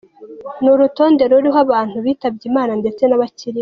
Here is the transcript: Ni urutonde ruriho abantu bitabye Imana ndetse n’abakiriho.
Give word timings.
Ni 0.61 0.69
urutonde 0.73 1.23
ruriho 1.31 1.59
abantu 1.65 1.95
bitabye 2.05 2.43
Imana 2.51 2.73
ndetse 2.81 3.03
n’abakiriho. 3.05 3.59